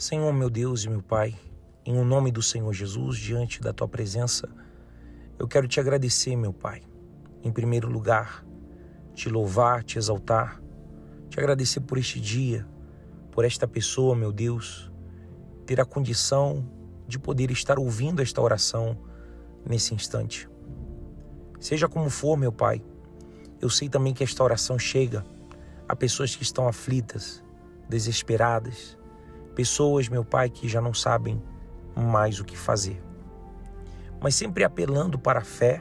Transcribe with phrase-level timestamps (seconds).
[0.00, 1.38] Senhor, meu Deus e meu Pai,
[1.84, 4.48] em o nome do Senhor Jesus, diante da tua presença,
[5.38, 6.80] eu quero te agradecer, meu Pai.
[7.42, 8.42] Em primeiro lugar,
[9.12, 10.58] te louvar, te exaltar,
[11.28, 12.66] te agradecer por este dia,
[13.30, 14.90] por esta pessoa, meu Deus,
[15.66, 16.66] ter a condição
[17.06, 18.96] de poder estar ouvindo esta oração
[19.68, 20.48] nesse instante.
[21.58, 22.82] Seja como for, meu Pai,
[23.60, 25.26] eu sei também que esta oração chega
[25.86, 27.44] a pessoas que estão aflitas,
[27.86, 28.98] desesperadas,
[29.50, 31.42] pessoas, meu Pai, que já não sabem
[31.96, 33.02] mais o que fazer.
[34.20, 35.80] Mas sempre apelando para a fé,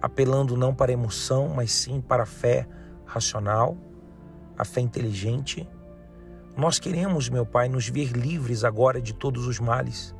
[0.00, 2.66] apelando não para a emoção, mas sim para a fé
[3.04, 3.76] racional,
[4.56, 5.68] a fé inteligente.
[6.56, 10.14] Nós queremos, meu Pai, nos ver livres agora de todos os males,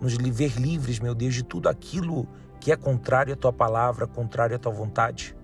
[0.00, 2.26] nos ver livres, meu Deus, de tudo aquilo
[2.60, 5.36] que é contrário à tua palavra, contrário à tua vontade.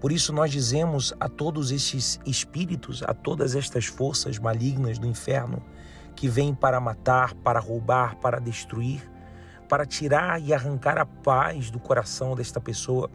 [0.00, 5.62] Por isso nós dizemos a todos estes espíritos, a todas estas forças malignas do inferno
[6.14, 9.10] que vêm para matar, para roubar, para destruir,
[9.68, 13.10] para tirar e arrancar a paz do coração desta pessoa,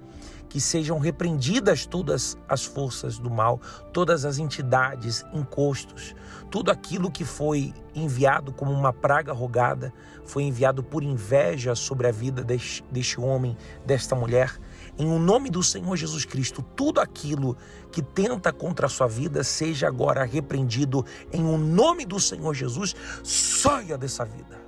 [0.49, 3.61] que sejam repreendidas todas as forças do mal,
[3.93, 6.15] todas as entidades, encostos,
[6.49, 9.93] tudo aquilo que foi enviado como uma praga rogada,
[10.25, 14.57] foi enviado por inveja sobre a vida deste, deste homem, desta mulher.
[14.97, 17.55] Em o nome do Senhor Jesus Cristo, tudo aquilo
[17.91, 22.95] que tenta contra a sua vida seja agora repreendido em o nome do Senhor Jesus,
[23.23, 24.59] saia dessa vida.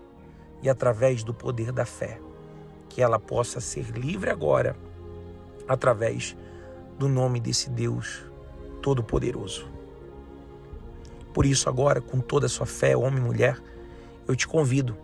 [0.62, 2.20] E através do poder da fé,
[2.88, 4.76] que ela possa ser livre agora
[5.68, 6.36] através
[6.98, 8.24] do nome desse Deus
[8.82, 9.68] Todo-Poderoso.
[11.34, 13.62] Por isso, agora, com toda a sua fé, homem e mulher,
[14.28, 14.98] eu te convido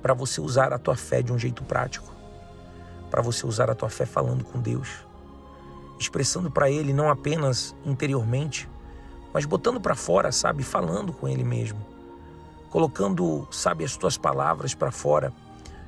[0.00, 2.10] para você usar a tua fé de um jeito prático,
[3.10, 5.06] para você usar a tua fé falando com Deus,
[5.98, 8.68] expressando para Ele não apenas interiormente,
[9.34, 11.84] mas botando para fora, sabe, falando com Ele mesmo,
[12.70, 15.32] colocando, sabe, as tuas palavras para fora,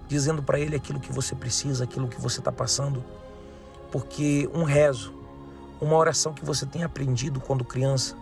[0.08, 3.02] dizendo para Ele aquilo que você precisa, aquilo que você está passando
[3.92, 5.12] porque um rezo,
[5.78, 8.16] uma oração que você tem aprendido quando criança,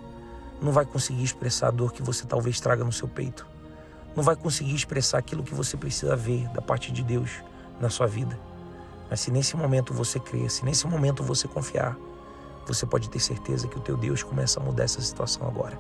[0.61, 3.47] não vai conseguir expressar a dor que você talvez traga no seu peito.
[4.17, 7.31] Não vai conseguir expressar aquilo que você precisa ver da parte de Deus
[7.81, 8.37] na sua vida.
[9.11, 11.99] Mas se nesse momento você crer, se nesse momento você confiar,
[12.65, 15.77] você pode ter certeza que o teu Deus começa a mudar essa situação agora.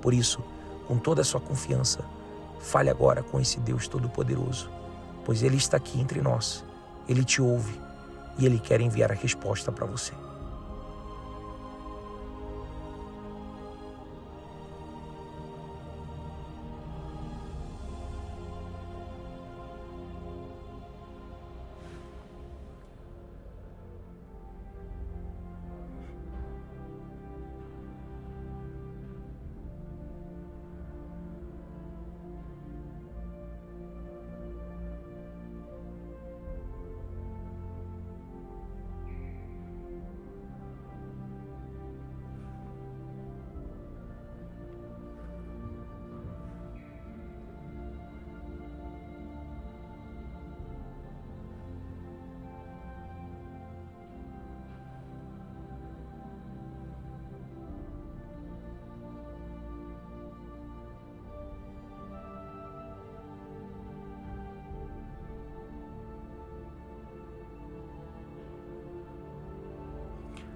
[0.00, 0.42] Por isso,
[0.88, 2.02] com toda a sua confiança,
[2.58, 4.70] fale agora com esse Deus Todo-Poderoso,
[5.24, 6.64] pois Ele está aqui entre nós.
[7.06, 7.78] Ele te ouve
[8.38, 10.14] e Ele quer enviar a resposta para você.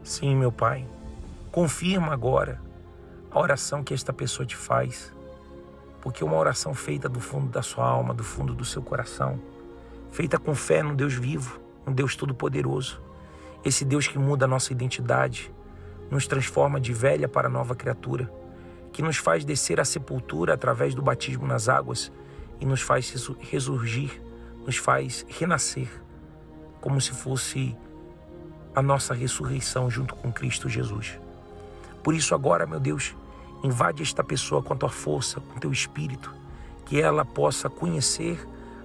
[0.08, 0.86] Sim, meu Pai,
[1.52, 2.62] confirma agora
[3.30, 5.12] a oração que esta pessoa te faz,
[6.00, 9.38] porque uma oração feita do fundo da sua alma, do fundo do seu coração,
[10.10, 13.02] feita com fé no Deus vivo, no Deus Todo-Poderoso,
[13.62, 15.52] esse Deus que muda a nossa identidade,
[16.10, 18.32] nos transforma de velha para nova criatura,
[18.90, 22.10] que nos faz descer à sepultura através do batismo nas águas
[22.58, 24.22] e nos faz ressurgir,
[24.64, 25.90] nos faz renascer,
[26.80, 27.76] como se fosse
[28.78, 31.18] a nossa ressurreição junto com Cristo Jesus.
[32.00, 33.12] Por isso, agora, meu Deus,
[33.64, 36.32] invade esta pessoa com a tua força, com o teu espírito,
[36.86, 38.38] que ela possa conhecer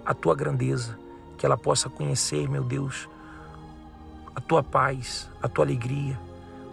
[0.04, 0.98] a tua grandeza,
[1.38, 3.07] que ela possa conhecer, meu Deus,
[4.36, 6.19] a tua paz, a tua alegria,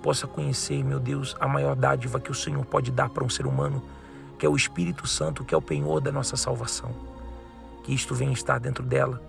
[0.03, 3.47] possa conhecer, meu Deus, a maior dádiva que o Senhor pode dar para um ser
[3.47, 3.83] humano,
[4.39, 6.91] que é o Espírito Santo, que é o penhor da nossa salvação.
[7.85, 9.23] Que isto venha estar dentro dela,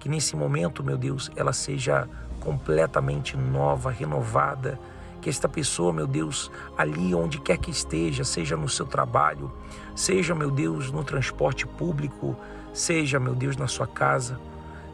[0.00, 2.08] que nesse momento, meu Deus, ela seja
[2.40, 4.80] completamente nova, renovada.
[5.20, 9.52] Que esta pessoa, meu Deus, ali onde quer que esteja, seja no seu trabalho,
[9.94, 12.34] seja, meu Deus, no transporte público,
[12.72, 14.40] seja, meu Deus, na sua casa,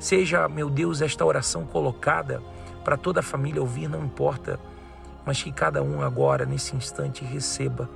[0.00, 2.42] seja, meu Deus, esta oração colocada
[2.84, 4.58] para toda a família ouvir, não importa,
[5.24, 7.88] mas que cada um agora, nesse instante, receba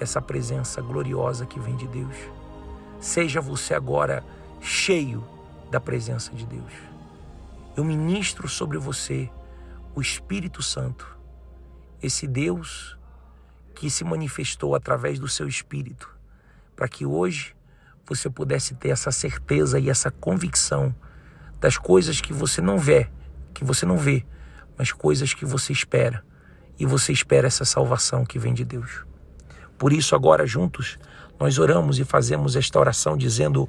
[0.00, 2.16] essa presença gloriosa que vem de Deus.
[2.98, 4.24] Seja você agora
[4.60, 5.22] cheio
[5.70, 6.72] da presença de Deus.
[7.76, 9.30] Eu ministro sobre você
[9.94, 11.16] o Espírito Santo,
[12.02, 12.96] esse Deus
[13.74, 16.08] que se manifestou através do seu Espírito,
[16.74, 17.54] para que hoje
[18.06, 20.94] você pudesse ter essa certeza e essa convicção
[21.60, 23.08] das coisas que você não vê,
[23.52, 24.24] que você não vê,
[24.78, 26.24] mas coisas que você espera.
[26.78, 29.04] E você espera essa salvação que vem de Deus.
[29.78, 30.98] Por isso, agora juntos,
[31.40, 33.68] nós oramos e fazemos esta oração dizendo: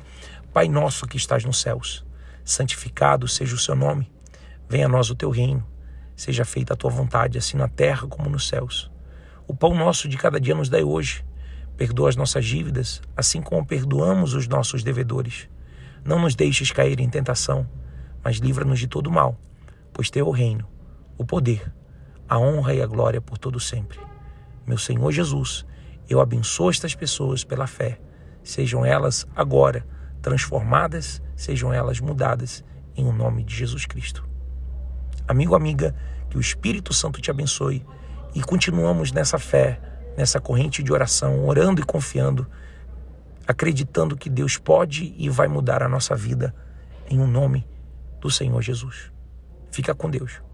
[0.58, 2.04] Pai nosso que estás nos céus,
[2.44, 4.12] santificado seja o seu nome,
[4.68, 5.64] venha a nós o teu reino,
[6.16, 8.90] seja feita a tua vontade, assim na terra como nos céus.
[9.48, 11.24] O pão nosso de cada dia nos dai hoje.
[11.78, 15.48] Perdoa as nossas dívidas, assim como perdoamos os nossos devedores.
[16.04, 17.70] Não nos deixes cair em tentação,
[18.24, 19.40] mas livra-nos de todo mal,
[19.94, 20.68] pois teu é o reino,
[21.20, 21.72] o poder,
[22.28, 24.00] a honra e a glória por todo sempre.
[24.66, 25.68] Meu Senhor Jesus,
[26.10, 28.00] eu abençoo estas pessoas pela fé.
[28.42, 29.86] Sejam elas agora
[30.28, 32.62] transformadas, sejam elas mudadas
[32.98, 34.28] em o um nome de Jesus Cristo.
[35.26, 35.96] Amigo, amiga,
[36.30, 37.86] que o Espírito Santo te abençoe
[38.36, 39.80] e continuamos nessa fé,
[40.18, 42.46] nessa corrente de oração, orando e confiando,
[43.48, 46.54] acreditando que Deus pode e vai mudar a nossa vida
[47.10, 47.66] em um nome
[48.20, 49.10] do Senhor Jesus.
[49.72, 50.47] Fica com Deus.